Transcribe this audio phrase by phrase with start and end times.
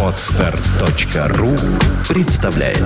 [0.00, 1.56] Podster.ru
[2.08, 2.78] представляет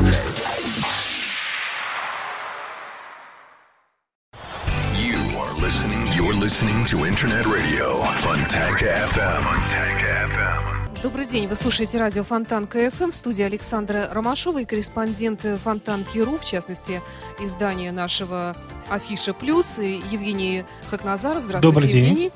[4.95, 6.07] You are listening.
[6.17, 9.45] You're listening to Internet Radio Fontanka FM.
[9.85, 10.79] FM.
[11.03, 16.45] Добрый день, вы слушаете радио Фонтанка FM в студии Александра Ромашова и корреспондент Фонтанки.ру, в
[16.47, 17.03] частности,
[17.39, 18.57] издание нашего
[18.89, 21.45] Афиша Плюс, и Евгений Хакназаров.
[21.45, 22.05] Здравствуйте, Добрый день.
[22.05, 22.33] Евгений.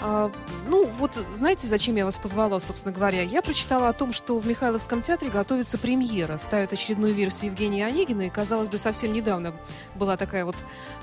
[0.00, 0.32] А,
[0.66, 3.22] ну, вот знаете, зачем я вас позвала, собственно говоря?
[3.22, 8.22] Я прочитала о том, что в Михайловском театре готовится премьера, ставят очередную версию Евгения Онегина,
[8.22, 9.52] и, казалось бы, совсем недавно
[9.94, 10.56] была такая вот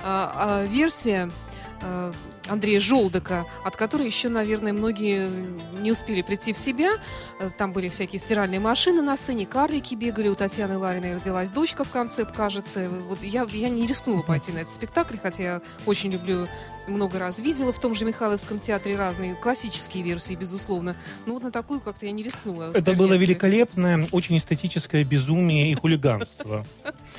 [0.03, 1.29] а, а, версия
[1.81, 2.11] а,
[2.47, 5.27] Андрея Желдока, от которой еще, наверное, многие
[5.79, 6.93] не успели прийти в себя.
[7.57, 11.91] Там были всякие стиральные машины на сцене, карлики бегали, у Татьяны Лариной родилась дочка в
[11.91, 12.89] конце, кажется.
[12.89, 16.47] Вот я, я не рискнула пойти на этот спектакль, хотя я очень люблю,
[16.87, 20.95] много раз видела в том же Михайловском театре разные классические версии, безусловно.
[21.25, 22.71] Но вот на такую как-то я не рискнула.
[22.73, 26.65] Это было великолепное, очень эстетическое безумие и хулиганство.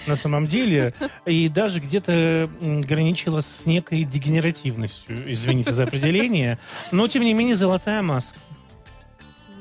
[0.07, 0.95] На самом деле.
[1.27, 6.59] И даже где-то граничило с некой дегенеративностью, извините за определение.
[6.93, 8.39] Но, тем не менее, золотая маска.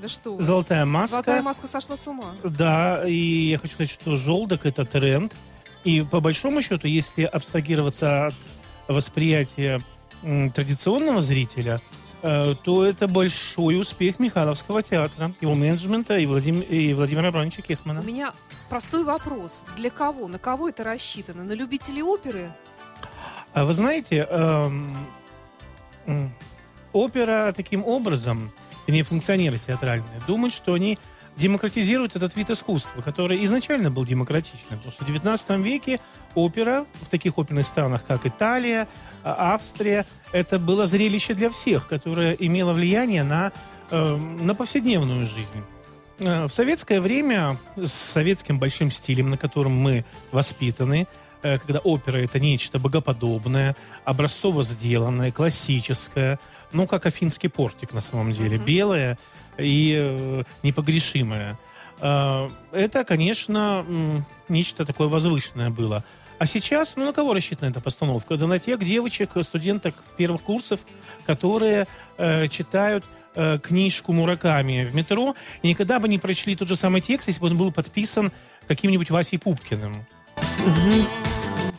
[0.01, 0.39] Да что.
[0.41, 1.11] Золотая маска.
[1.11, 2.35] Золотая маска сошла с ума.
[2.43, 5.33] Да, и я хочу сказать, что желток это тренд.
[5.83, 8.33] И по большому счету, если абстрагироваться от
[8.87, 9.81] восприятия
[10.21, 11.81] традиционного зрителя,
[12.21, 17.63] э, то это большой успех Михайловского театра, его менеджмента и, Владим- и Владимира Абрамовича У
[17.63, 17.99] Кехмана.
[17.99, 18.33] меня
[18.69, 19.63] простой вопрос.
[19.75, 20.27] Для кого?
[20.27, 21.43] На кого это рассчитано?
[21.43, 22.51] На любителей оперы?
[23.53, 24.95] А вы знаете, эм,
[26.93, 28.51] опера таким образом,
[28.87, 30.97] не функционеры театральные, думают, что они
[31.37, 34.79] демократизируют этот вид искусства, который изначально был демократичным.
[34.79, 35.99] Потому что в XIX веке
[36.35, 38.87] опера в таких оперных странах, как Италия,
[39.23, 43.51] а, Австрия, это было зрелище для всех, которое имело влияние на,
[43.91, 45.63] эм, на повседневную жизнь.
[46.19, 51.07] Э, В советское время с советским большим стилем, на котором мы воспитаны,
[51.43, 53.75] э, когда опера это нечто богоподобное,
[54.05, 56.39] образцово сделанное, классическое,
[56.71, 58.65] ну, как афинский портик на самом деле, Мгм.
[58.65, 59.17] белое
[59.57, 61.57] и э, непогрешимое.
[62.01, 66.03] Э, это, конечно, нечто такое возвышенное было.
[66.39, 68.37] А сейчас, ну, на кого рассчитана эта постановка?
[68.37, 70.81] Да на тех девочек, студенток первых курсов,
[71.25, 73.03] которые э, читают
[73.33, 77.41] э, книжку Мураками в метро и никогда бы не прочли тот же самый текст, если
[77.41, 78.31] бы он был подписан
[78.67, 80.05] каким-нибудь Васей Пупкиным.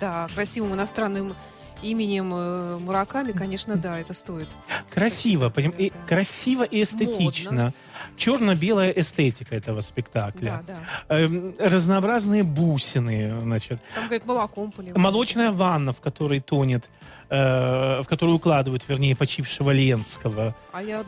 [0.00, 1.34] Да, красивым иностранным
[1.82, 4.48] именем э, Мураками, конечно, да, это стоит.
[4.90, 7.72] Красиво, поним- и, красиво и эстетично.
[8.16, 10.62] Черно-белая эстетика этого спектакля.
[10.66, 10.74] Да,
[11.08, 11.16] да.
[11.18, 13.80] Эм, разнообразные бусины, значит.
[13.94, 14.96] Там, говорят, молоком поливают.
[14.98, 16.88] Молочная ванна, в которой тонет,
[17.30, 20.54] э, в которую укладывают, вернее, почившего Ленского.
[20.72, 21.04] А я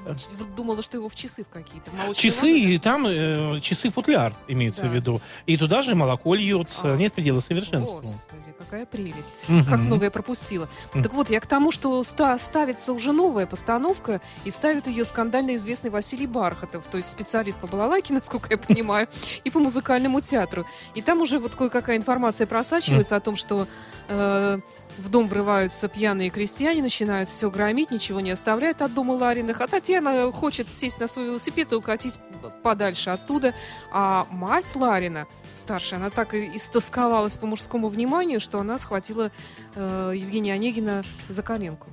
[0.56, 1.90] думала, что его в часы в какие-то.
[2.14, 4.88] Часы, ванны, и там э, часы-футляр имеется Да.
[4.88, 5.20] в виду.
[5.46, 6.94] И туда же молоко льется.
[6.94, 6.96] А.
[6.96, 8.00] Нет предела совершенству.
[8.02, 9.48] Господи, какая прелесть.
[9.48, 9.64] Мгм.
[9.64, 10.68] Как много я пропустила.
[10.94, 11.02] Мгм.
[11.02, 15.54] Так вот, я к тому, что ста- ставится уже новая постановка, и ставит ее скандально
[15.54, 19.08] известный Василий Бархатов, то есть специалист по балалайке, насколько я понимаю,
[19.44, 20.66] и по музыкальному театру.
[20.94, 23.66] И там уже вот кое-какая информация просачивается о том, что
[24.08, 24.58] э,
[25.00, 29.66] в дом врываются пьяные крестьяне, начинают все громить, ничего не оставляют от дома Лариных, а
[29.66, 32.18] Татьяна хочет сесть на свой велосипед и укатить
[32.62, 33.54] подальше оттуда.
[33.92, 39.30] А мать Ларина, старшая, она так и истосковалась по мужскому вниманию, что она схватила
[39.74, 41.88] э, Евгения Онегина за коленку.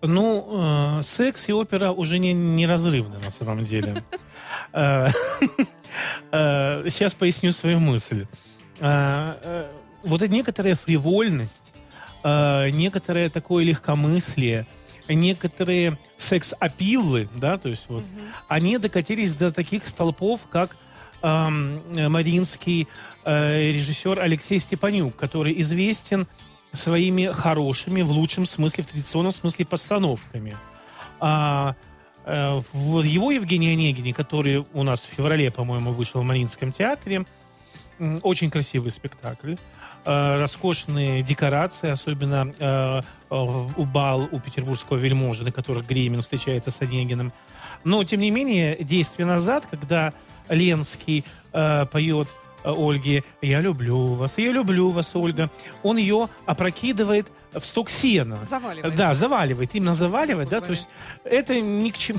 [0.00, 4.02] Ну, э, секс и опера уже не, неразрывны на самом деле.
[4.74, 5.08] Э,
[6.30, 8.26] э, Сейчас поясню свою мысль.
[8.80, 9.66] Э,
[10.02, 11.71] Вот эта некоторая фривольность,
[12.22, 14.66] э, некоторое такое легкомыслие,
[15.08, 18.04] некоторые секс-апиллы, да, то есть вот,
[18.48, 20.76] они докатились до таких столпов, как
[21.22, 22.88] эм, э, маринский
[23.24, 26.26] э, режиссер Алексей Степанюк, который известен
[26.72, 30.56] своими хорошими, в лучшем смысле, в традиционном смысле, постановками.
[31.20, 31.74] А,
[32.24, 37.26] э, в его Евгении Онегине, который у нас в феврале, по-моему, вышел в Мариинском театре,
[38.22, 39.56] очень красивый спектакль.
[40.04, 43.00] Э, роскошные декорации, особенно э,
[43.30, 47.32] в- у бал у петербургского вельможи, на которых Гремин встречается с Онегиным.
[47.84, 50.12] Но, тем не менее, действие назад, когда
[50.48, 52.28] Ленский э, поет
[52.64, 55.50] э, Ольге «Я люблю вас, я люблю вас, Ольга»,
[55.84, 58.42] он ее опрокидывает в сток сена.
[58.44, 58.94] Заваливает.
[58.94, 60.88] Да, заваливает, именно заваливает, да, то есть
[61.24, 62.18] это ни к чему...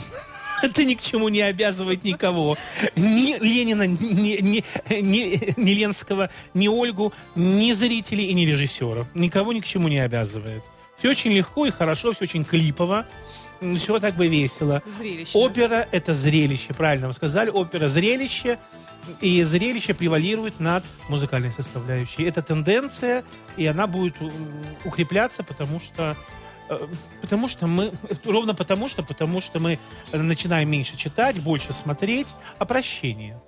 [0.62, 2.58] Это ни к чему не обязывает никого.
[2.96, 9.06] Ни Ленина, ни, ни, ни- ни Ленского, ни Ольгу, ни зрителей и ни режиссера.
[9.14, 10.64] Никого ни к чему не обязывает.
[10.98, 13.06] Все очень легко и хорошо, все очень клипово,
[13.76, 14.82] все так бы весело.
[14.86, 15.38] Зрелище.
[15.38, 17.50] Опера— это зрелище, правильно вы сказали.
[17.50, 18.58] Опера— зрелище,
[19.20, 22.24] и зрелище превалирует над музыкальной составляющей.
[22.24, 23.24] Это тенденция,
[23.58, 24.16] и она будет
[24.86, 26.16] укрепляться, потому что
[27.22, 27.92] Потому что мы,
[28.26, 29.80] ровно потому что, потому что мы
[30.12, 32.28] начинаем меньше читать, больше смотреть,
[32.60, 33.40] опрощение.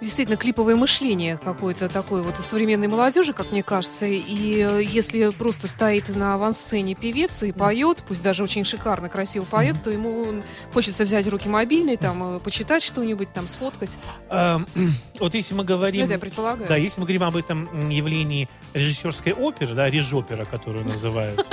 [0.00, 4.04] действительно клиповое мышление какое-то такое вот у современной молодежи, как мне кажется.
[4.04, 9.44] И э, если просто стоит на авансцене певец и поет, пусть даже очень шикарно, красиво
[9.44, 10.42] поет, то ему
[10.74, 13.92] хочется взять руки мобильный, там, э, почитать что-нибудь, там, сфоткать.
[14.28, 14.66] Эм,
[15.20, 16.02] Вот если мы Ну, говорим...
[16.04, 16.68] это я предполагаю.
[16.68, 21.46] Да, если мы говорим об этом явлении режиссерской оперы, да, режопера, которую называют.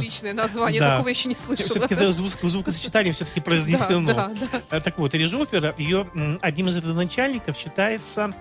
[0.00, 0.90] Отличное название, Да.
[0.92, 1.68] такого еще не слышала.
[1.68, 4.12] Все-таки это звук- звукосочетание все-таки произнесено.
[4.14, 4.76] Да, да, да.
[4.76, 8.32] Э, Так вот, режопера, ее м, одним из родоначальников считается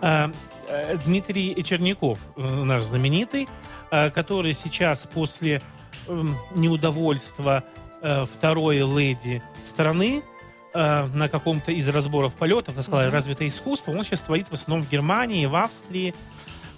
[0.00, 0.30] э,
[0.68, 3.48] э, Дмитрий Черняков, э, наш знаменитый,
[3.90, 5.62] э, который сейчас после
[6.06, 7.64] м, неудовольства
[8.02, 10.22] э, второй леди страны
[10.74, 13.14] э, на каком-то из разборов полетов, так сказать, Мгм.
[13.14, 16.14] развитое искусство, он сейчас творит в основном в Германии, в Австрии.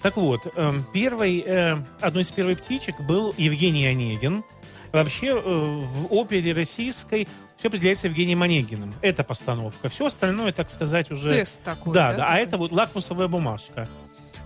[0.03, 4.45] Так вот, эм, первый, э, одной из первых птичек был Евгений Онегин.
[4.93, 8.95] Вообще э, в опере российской все определяется Евгением Онегиным.
[9.03, 9.89] Это постановка.
[9.89, 11.29] Все остальное, так сказать, уже...
[11.29, 11.93] Тест такой.
[11.93, 13.89] Да, да, а это вот лакмусовая бумажка.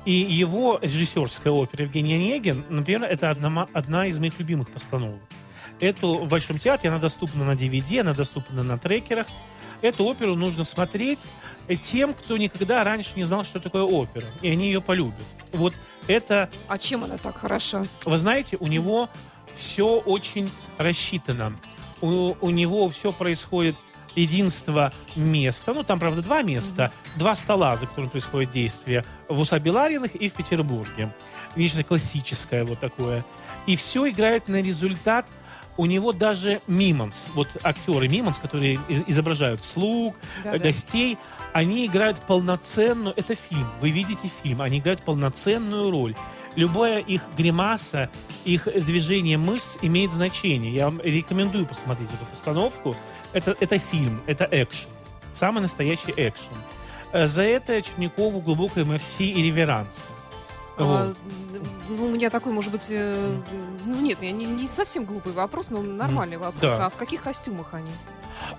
[0.04, 5.20] И его режиссерская опера Евгений Онегин, например, это одна, одна из моих любимых постановок.
[5.80, 9.28] Эту в Большом театре, она доступна на DVD, она доступна на трекерах.
[9.82, 11.20] Эту оперу нужно смотреть
[11.82, 14.26] тем, кто никогда раньше не знал, что такое опера.
[14.42, 15.22] И они ее полюбят.
[15.52, 15.74] Вот
[16.06, 17.84] это А чем она так хороша?
[18.04, 19.08] вы знаете, у него
[19.56, 21.58] все очень рассчитано.
[22.00, 23.76] У, у него все происходит
[24.14, 25.72] единство места.
[25.72, 26.92] Ну, там, правда, два места.
[27.16, 29.04] Два стола, за которым происходит действие.
[29.28, 31.14] В Усабелариных и в Петербурге.
[31.56, 33.24] Нечто классическое вот такое.
[33.66, 35.26] И все играет на результат
[35.76, 40.58] у него даже Мимонс, вот актеры Мимонс, которые из- изображают слуг, Да-да.
[40.58, 41.18] гостей,
[41.52, 46.14] они играют полноценную, это фильм, вы видите фильм, они играют полноценную роль.
[46.56, 48.10] Любая их гримаса,
[48.44, 50.72] их движение мышц имеет значение.
[50.72, 52.94] Я вам рекомендую посмотреть эту постановку.
[53.32, 54.88] Это, это фильм, это экшен.
[55.32, 56.54] Самый настоящий экшен.
[57.12, 60.06] Э, За это Чернякову глубокое мерси и реверанс.
[60.76, 61.12] А,
[61.88, 63.36] ну, у меня такой, может быть, э,
[63.84, 66.60] ну нет, я не, не совсем глупый вопрос, но нормальный вопрос.
[66.62, 66.86] Да.
[66.86, 67.90] А в каких костюмах они?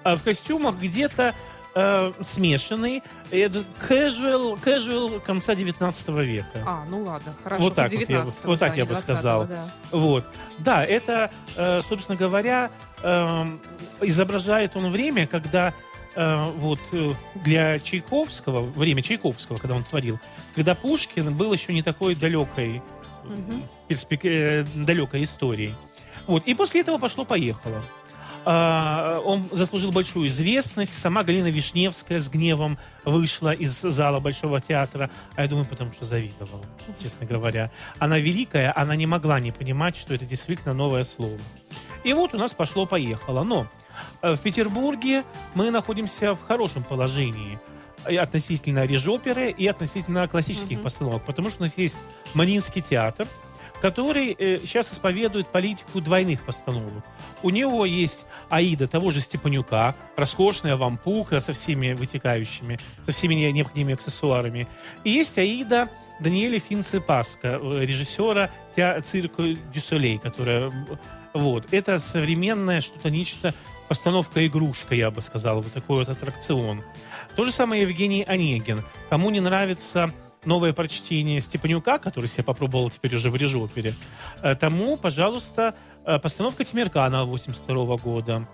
[0.03, 1.33] А в костюмах где-то
[1.75, 6.63] э, смешанный, э, casual, casual конца 19 века.
[6.65, 7.61] А, ну ладно, хорошо.
[7.63, 9.45] Вот так вот я бы- 19-го, вот так я бы 20-го, сказал.
[9.45, 9.65] да.
[9.91, 10.25] Вот.
[10.59, 12.71] Да, это, э, собственно говоря,
[13.03, 13.59] эм,
[14.01, 15.73] изображает он время, когда э,
[16.15, 20.19] вот э, для Чайковского, время Чайковского, когда он творил,
[20.55, 22.81] когда Пушкин был еще не такой далекой,
[23.23, 23.63] Мгм.
[23.89, 25.73] перспек- э, далекой историей.
[26.27, 26.45] Вот.
[26.45, 27.83] И после этого пошло-поехало.
[28.47, 30.93] А, он заслужил большую известность.
[30.93, 35.09] Сама Галина Вишневская с гневом вышла из зала Большого театра.
[35.35, 36.63] А я думаю, потому что завидовала,
[37.01, 37.71] честно говоря.
[37.97, 41.39] Она великая, она не могла не понимать, что это действительно новое слово.
[42.03, 43.43] И вот у нас пошло-поехало.
[43.43, 43.67] Но э,
[44.21, 47.59] в Петербурге мы находимся в хорошем положении
[48.09, 50.83] и относительно режоперы и относительно классических Мгм.
[50.83, 51.25] постановок.
[51.25, 51.97] Потому что у нас есть
[52.35, 53.27] Мариинский театр,
[53.81, 57.03] который э, сейчас исповедует политику двойных постановок.
[57.43, 63.51] У него есть Аида того же Степанюка, роскошная вампука со всеми вытекающими, со всеми не-
[63.51, 64.67] необходимыми аксессуарами.
[65.03, 65.89] И есть Аида
[66.19, 68.49] Даниэля Финце Паска, э, режиссера
[69.03, 69.43] цирка
[69.73, 70.71] Дюсолей, которая...
[71.33, 71.67] Вот.
[71.73, 73.53] Это современное что-то, нечто,
[73.87, 76.83] постановка-игрушка, я бы сказал, вот такой вот аттракцион.
[77.35, 78.83] То же самое Евгений Онегин.
[79.09, 80.13] Кому не нравится
[80.45, 83.93] новое прочтение Степанюка, который себя попробовал теперь уже в режопере,
[84.41, 85.75] э, тому, пожалуйста,
[86.05, 88.47] э, постановка Тимиркана 82 года.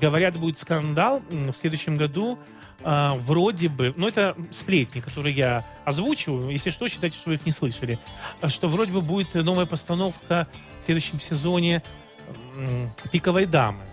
[0.00, 2.38] Говорят, будет скандал в следующем году.
[2.86, 7.46] э, вроде бы, ну это сплетни, которые я озвучиваю, если что, считайте, что вы их
[7.46, 7.98] не слышали,
[8.48, 10.48] что вроде бы будет новая постановка
[10.80, 11.82] в следующем сезоне
[13.10, 13.84] «Пиковой дамы».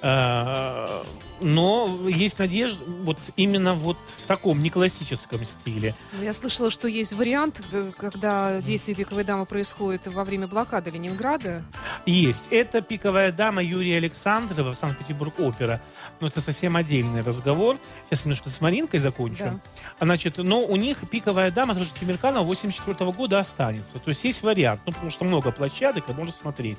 [0.00, 1.02] Э,
[1.40, 5.94] Но есть надежда вот именно вот в таком неклассическом стиле.
[6.12, 10.90] Ну, Я слышала, что есть вариант, э, когда действие пиковой дамы происходит во время блокады
[10.90, 11.62] Ленинграда.
[12.06, 12.46] Есть.
[12.50, 15.80] Это «Пиковая дама» Юрия Александрова в Санкт-Петербург опера.
[16.20, 17.76] Но это совсем отдельный разговор.
[18.08, 19.44] Сейчас немножко с Маринкой закончу.
[19.44, 19.60] Да.
[20.00, 23.98] Значит, но у них «Пиковая дама» с Тимирканова 84 года останется.
[23.98, 24.80] То есть есть вариант.
[24.86, 26.78] Ну, потому что много площадок, и можно смотреть.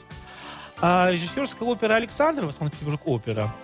[0.81, 3.55] А режиссерская опера Александрова, Санкт-Петербург опера,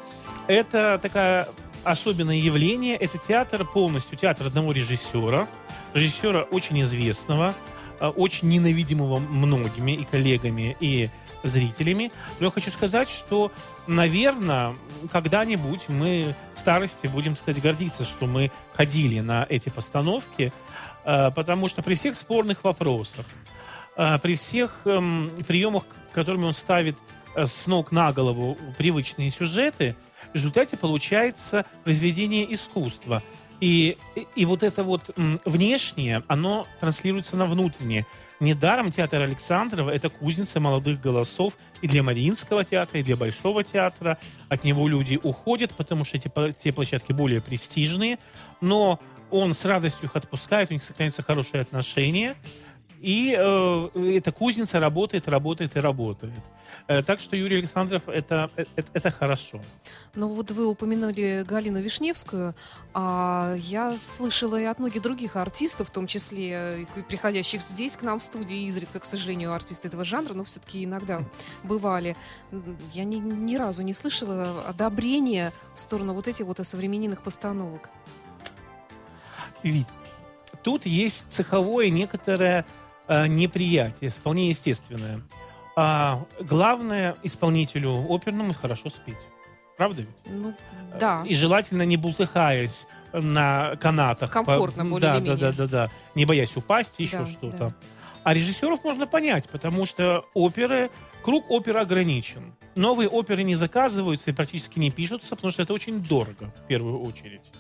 [0.48, 1.48] это такая
[1.84, 2.95] особенное явление.
[2.95, 5.48] Это театр полностью, театр одного режиссера.
[5.93, 7.55] Режиссера очень известного.
[8.00, 11.10] э, очень ненавидимого многими и коллегами, и
[11.43, 12.12] зрителями.
[12.39, 13.51] Но я хочу сказать, что,
[13.88, 14.75] наверное,
[15.12, 20.51] когда-нибудь мы в старости будем, кстати, гордиться, что мы ходили на эти постановки,
[21.05, 23.25] э, потому что при всех спорных вопросах,
[23.96, 26.98] при всех эм, приемах, которыми он ставит
[27.36, 29.96] э, с ног на голову привычные сюжеты,
[30.32, 33.24] в результате получается произведение искусства.
[33.62, 35.12] И, и, и вот это вот
[35.46, 38.06] внешнее, оно транслируется на внутреннее.
[38.42, 44.18] Недаром театр Александрова– это кузница молодых голосов и для Мариинского театра, и для Большого театра.
[44.50, 48.20] От него люди уходят, потому что эти, те площадки более престижные.
[48.60, 49.00] Но
[49.32, 52.36] он с радостью их отпускает, у них сохраняются хорошие отношения.
[53.00, 56.40] И э, эта кузница работает, работает и работает.
[56.88, 59.62] Э, так что Юрий Александров это, это, это хорошо.
[60.16, 62.56] Ну вот вы упомянули Галину Вишневскую,
[62.94, 68.02] а я слышала и от многих других артистов, в том числе и приходящих здесь к
[68.02, 71.24] нам в студии, изредка, к сожалению, артисты этого жанра, но все-таки иногда
[71.64, 72.16] бывали.
[72.94, 77.90] Я ни, ни разу не слышала одобрения в сторону вот этих вот осовремененных постановок.
[79.64, 79.88] Ведь
[80.64, 82.66] тут есть цеховое некоторое
[83.07, 85.21] э, неприятие, вполне естественное.
[85.75, 89.17] А главное исполнителю оперному хорошо спеть.
[89.77, 90.33] Правда ведь?
[90.33, 90.53] Ну,
[91.00, 91.24] да.
[91.25, 94.31] И желательно не бултыхаясь на канатах.
[94.31, 94.89] Комфортно, по...
[94.91, 95.89] более да, да, да, да, да.
[96.15, 97.57] Не боясь упасть, еще Да, что-то.
[97.57, 97.74] да.
[98.24, 100.89] А режиссеров можно понять, потому что оперы,
[101.24, 102.55] круг оперы ограничен.
[102.75, 107.01] Новые оперы не заказываются и практически не пишутся, потому что это очень дорого, в первую
[107.01, 107.51] очередь.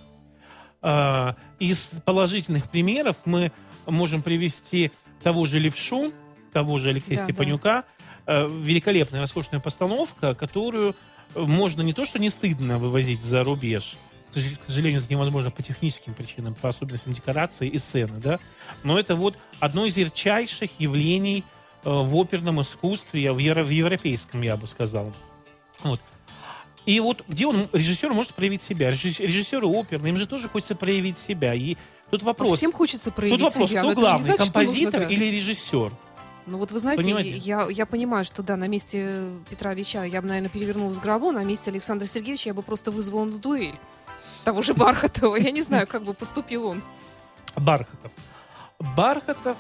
[0.87, 3.51] А, Из положительных примеров мы
[3.87, 4.91] можем привести
[5.23, 6.13] того же Левшу,
[6.53, 7.85] того же Алексея Да, Степанюка.
[8.27, 10.95] Э, Великолепная, роскошная постановка, которую
[11.33, 13.97] можно не то, что не стыдно вывозить за рубеж,
[14.31, 18.39] к сож- к сожалению, это невозможно по техническим причинам, по особенностям декорации и сцены, да,
[18.83, 21.43] но это вот одно из ярчайших явлений
[21.83, 25.13] э, в оперном искусстве, в, евро- в европейском, я бы сказал.
[25.81, 25.99] Вот.
[26.85, 28.89] И вот где он, режиссер, может проявить себя?
[28.89, 31.53] Режисс- Режиссеры оперные, им же тоже хочется проявить себя.
[31.53, 31.77] И
[32.11, 33.81] тут вопрос, Всем хочется проявить тут вопрос, себя.
[33.81, 35.09] кто не главный, значит, нужно, композитор да.
[35.09, 35.91] или режиссер?
[36.45, 37.37] Ну вот вы знаете, Понимаете?
[37.37, 41.43] я, я понимаю, что да, на месте Петра Ильича я бы, наверное, с гробу, на
[41.43, 43.75] месте Александра Сергеевича я бы просто вызвала на дуэль
[44.43, 45.35] того же Бархатова.
[45.37, 46.83] Я не знаю, как бы поступил он.
[47.55, 48.11] Бархатов.
[48.95, 49.57] Бархатов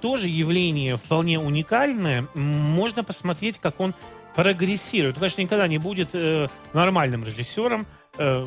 [0.00, 2.26] тоже явление вполне уникальное.
[2.34, 3.94] Можно посмотреть, как он
[4.34, 5.16] прогрессирует.
[5.16, 7.86] Он, конечно, никогда не будет э, нормальным режиссером
[8.18, 8.46] э,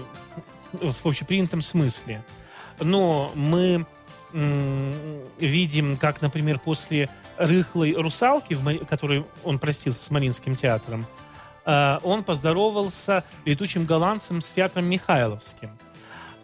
[0.73, 2.23] в общепринятом смысле.
[2.79, 3.85] Но мы
[4.33, 11.07] м, видим, как, например, после «Рыхлой русалки», в которой он простился с Мариинским театром,
[11.65, 15.77] э, он поздоровался летучим голландцем с театром Михайловским.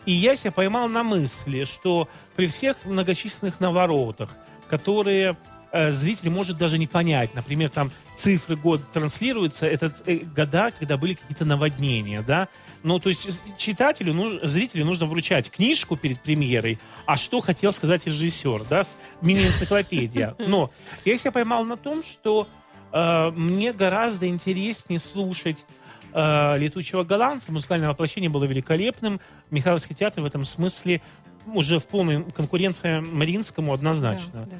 [0.05, 4.35] И я себя поймал на мысли, что при всех многочисленных наворотах,
[4.69, 5.37] которые
[5.73, 10.95] э, зритель может даже не понять, например, там цифры год транслируются, это э, года, когда
[10.97, 12.47] были какие-то наводнения, да,
[12.83, 17.73] ну, то есть с- читателю, ну, зрителю нужно вручать книжку перед премьерой, а что хотел
[17.73, 18.83] сказать режиссер, да,
[19.21, 20.35] мини-энциклопедия.
[20.47, 20.71] Но
[21.05, 22.47] я себя поймал на том, что
[22.91, 25.65] э, мне гораздо интереснее слушать
[26.13, 27.51] э, «Летучего голландца».
[27.51, 29.19] Музыкальное воплощение было великолепным.
[29.49, 31.01] Михайловский театр в этом смысле
[31.45, 34.45] уже в полной конкуренции Мариинскому однозначно.
[34.45, 34.57] Да, да.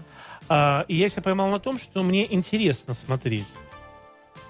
[0.56, 3.48] А, и я себя поймал на том, что мне интересно смотреть.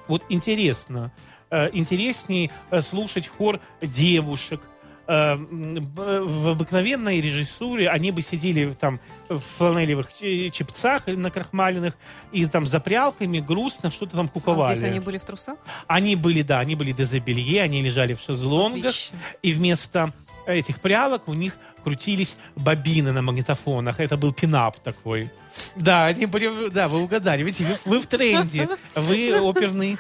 [0.10, 1.13] Вот интересно.
[1.50, 4.60] Э, интереснее э, слушать хор девушек.
[5.07, 10.10] Э, В обыкновенной режиссуре они бы сидели там в фланелевых
[10.51, 11.98] чепцах или накрахмаленных
[12.33, 14.75] и там за прялками грустно что-то там А куковали.
[14.75, 15.57] здесь они были в трусах?
[15.88, 19.17] Они были, да, они были дезобелье, они лежали в шезлонгах, Отлично.
[19.41, 20.12] и вместо
[20.48, 23.99] этих прялок у них крутились бобины на магнитофонах.
[23.99, 25.29] Это был пинап такой.
[25.75, 27.43] Да, они были, да, вы угадали.
[27.43, 28.69] Видите, вы, вы в тренде.
[28.95, 29.97] Вы оперный.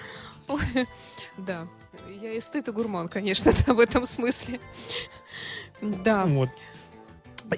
[1.37, 1.67] Да.
[2.21, 4.59] Я эстет и гурман, конечно, да, в этом смысле.
[5.81, 6.25] Да.
[6.25, 6.49] Вот.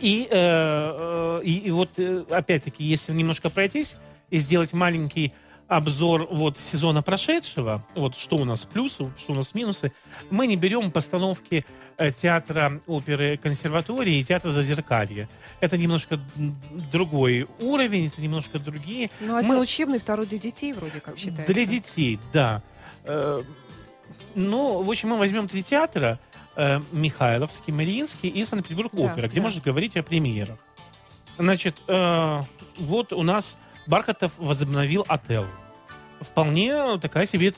[0.02, 3.98] И, э, э, и, и вот, э, опять-таки, если немножко пройтись
[4.30, 5.34] и сделать маленький
[5.68, 9.92] обзор вот сезона прошедшего, вот что у нас плюсы, что у нас минусы,
[10.30, 11.66] мы не берем постановки
[12.16, 15.28] театра оперы консерватории и театра Зазеркалье.
[15.62, 16.20] Это немножко
[16.92, 19.10] другой уровень, это немножко другие.
[19.20, 21.54] Ну, один Мы- учебный, второй для детей, вроде как считается.
[21.54, 22.62] Для детей, да.
[23.04, 23.42] Э,
[24.36, 26.20] Ну, в общем, мы возьмем три театра.
[26.58, 29.42] э, Михайловский, Мариинский и Санкт-Петербург Да, где да.
[29.42, 30.58] можно говорить о премьерах.
[31.38, 32.40] Значит, э,
[32.78, 35.50] вот у нас Бархатов возобновил «Отелло».
[36.22, 37.52] Вполне такая себе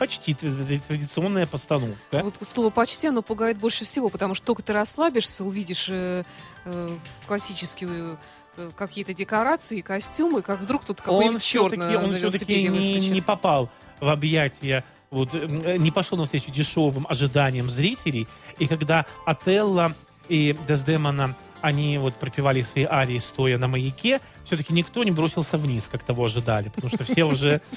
[0.00, 2.22] почти тра- традиционная постановка.
[2.22, 6.24] Вот слово «почти» оно пугает больше всего, потому что только ты расслабишься, увидишь э,
[6.64, 8.18] э, классическую
[8.56, 11.02] э, какие-то декорации, костюмы, как вдруг тут
[11.38, 13.68] все-таки, черный он все-таки не, не попал
[14.00, 18.26] в объятия, вот, э, не пошел навстречу дешевым ожиданиям зрителей.
[18.58, 19.94] И когда Отелло
[20.30, 25.88] и Дездемона, они вот пропевали свои арии, стоя на маяке, все-таки никто не бросился вниз,
[25.90, 27.60] как того ожидали, потому что все уже...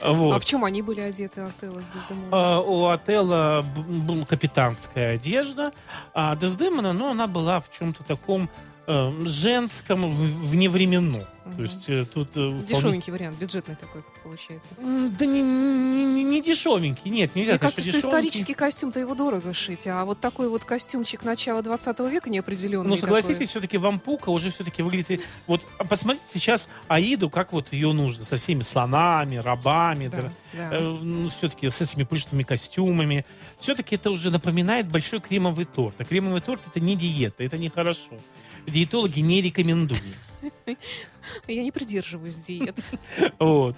[0.00, 1.90] А в чем они были одеты, Отелло с?
[2.30, 5.72] А, У отеля была капитанская одежда,
[6.12, 8.50] а Дездемона, ну, она была в чем-то таком
[8.86, 11.24] э, женском, вневременном.
[11.44, 11.56] Мгм.
[11.56, 14.70] То есть э, тут э, вполне- Дешевенький вариант, бюджетный такой получается.
[14.78, 18.08] М, Да не, не- не- дешевенький, нет, нельзя Мне сказать, кажется, что дешевенький.
[18.28, 22.88] исторический костюм-то его дорого шить, а вот такой вот костюмчик начала 20 века неопределенный.
[22.88, 25.20] Ну, согласитесь, все-таки вампука уже все-таки выглядит...
[25.46, 30.30] Вот а посмотрите сейчас Аиду, как вот ее нужно, со всеми слонами, рабами, Да, да,
[30.70, 30.76] да.
[30.76, 33.26] э, ну, все-таки с этими пышными костюмами.
[33.58, 36.00] Все-таки это уже напоминает большой кремовый торт.
[36.00, 38.18] А кремовый торт это не диета, это нехорошо.
[38.66, 40.02] Диетологи не рекомендуют.
[41.46, 42.76] Я не придерживаюсь диет.
[43.38, 43.76] Вот.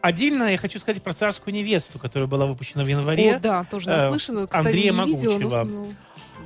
[0.00, 3.36] Отдельно я хочу сказать про царскую невесту, которая была выпущена в январе.
[3.36, 4.46] О, да, тоже э, наслышано.
[4.46, 5.48] Кстати, Андрея не видела, но...
[5.48, 5.64] Могучего.
[5.64, 5.94] ну,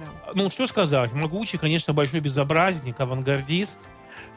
[0.00, 0.32] да.
[0.34, 3.80] Ну, что сказать, Могучий, конечно, большой безобразник, авангардист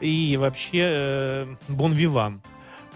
[0.00, 2.42] и вообще э, бон-виван.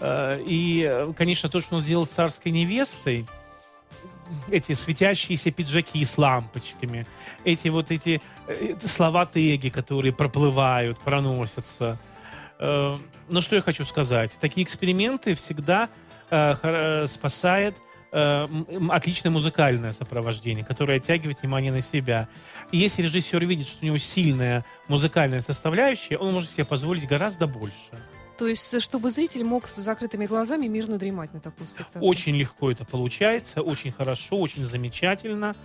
[0.01, 3.27] Э, и, конечно, то, что он сделал с царской невестой,
[4.51, 7.07] эти светящиеся пиджаки с лампочками,
[7.45, 11.99] эти вот эти э, слова теги, которые проплывают, проносятся.
[12.59, 12.97] Э,
[13.29, 14.33] ну, что я хочу сказать.
[14.41, 15.89] Такие эксперименты всегда
[16.31, 17.77] э, э, спасает
[18.13, 18.47] э,
[18.91, 22.29] отличное музыкальное сопровождение, которое оттягивает внимание на себя.
[22.73, 27.47] И если режиссер видит, что у него сильная музыкальная составляющая, он может себе позволить гораздо
[27.47, 27.75] больше.
[28.39, 32.07] То есть, чтобы зритель мог с закрытыми глазами мирно дремать на таком спектакле.
[32.07, 35.57] Очень легко это получается, очень хорошо, очень замечательно.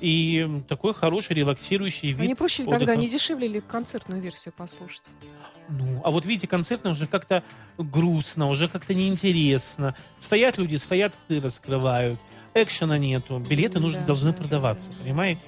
[0.00, 2.20] И такой хороший релаксирующий вид.
[2.20, 5.10] А не проще ли тогда, не дешевле ли концертную версию послушать?
[5.68, 7.42] Ну, а вот видите, концертно уже как-то
[7.76, 9.94] грустно, уже как-то неинтересно.
[10.18, 12.18] Стоят люди, стоят, рты раскрывают.
[12.54, 13.38] Экшена нету.
[13.38, 15.02] Билеты нужно, Да, должны да, продаваться, да, да.
[15.04, 15.42] понимаете?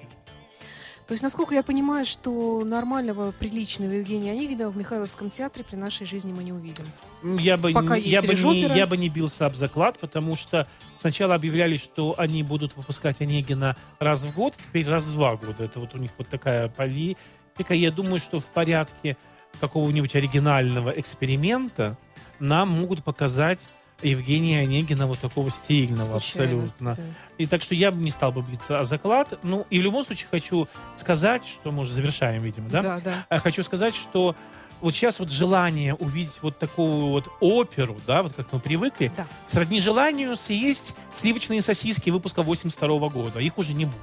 [1.07, 6.07] То есть, насколько я понимаю, что нормального, приличного Евгения Онегина в Михайловском театре при нашей
[6.07, 6.87] жизни мы не увидим.
[7.23, 10.67] М, Я бы, Пока я, бы не, я бы не бился об заклад, потому что
[10.97, 15.65] сначала объявляли, что они будут выпускать Онегина раз в год, теперь раз в два года.
[15.65, 17.75] Это вот у них вот такая политика.
[17.75, 19.17] Я думаю, что в порядке
[19.61, 21.99] какого-нибудь оригинального эксперимента
[22.39, 23.61] нам могут показать
[24.03, 26.95] Евгения Онегина вот такого стильного Случайно, абсолютно.
[26.97, 27.03] да.
[27.37, 29.39] И так что я бы не стал бы биться о заклад.
[29.43, 32.81] Ну, и в любом случае хочу сказать, что мы уже завершаем, видимо, да?
[32.83, 33.27] Да, да.
[33.29, 34.35] А хочу сказать, что
[34.81, 39.27] вот сейчас вот желание увидеть вот такую вот оперу, да, вот как мы привыкли, Да.
[39.47, 43.39] сродни желанию съесть сливочные сосиски выпуска 82 года.
[43.41, 43.97] Их уже не будет.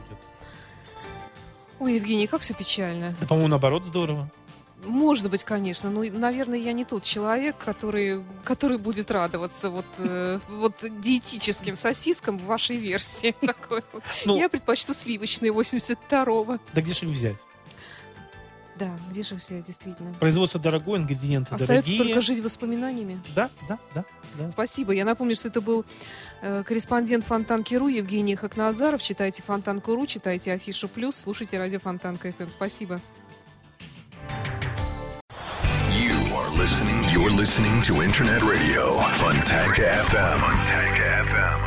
[1.80, 3.16] Ой, Евгений, как все печально.
[3.22, 4.30] Да, по-моему, наоборот, здорово.
[4.84, 5.90] Может быть, конечно.
[5.90, 12.38] Ну, наверное, я не тот человек, который, который будет радоваться вот, э, вот диетическим сосискам
[12.38, 13.32] в вашей версии.
[13.42, 13.82] Такой.
[14.26, 16.60] Ну- Я предпочту сливочные 82-го.
[16.74, 17.38] Да где же их взять?
[18.78, 20.14] Да, где же все, действительно.
[20.16, 22.14] Производство дорогое, ингредиенты Остается дорогие.
[22.14, 23.20] только жить воспоминаниями.
[23.36, 24.06] Да, да, да,
[24.38, 24.52] да.
[24.52, 24.94] Спасибо.
[24.94, 25.84] Я напомню, что это был
[26.42, 29.02] э, корреспондент Фонтанки.ру Евгений Хакназаров.
[29.02, 32.52] Читайте Фонтанку.ру, читайте Афишу Плюс, слушайте радио Фонтанка ФМ.
[32.52, 33.00] Спасибо.
[35.94, 37.04] You are listening.
[37.12, 40.40] You're listening to Internet Radio Funtanka FM.
[40.40, 41.67] Funtanka FM.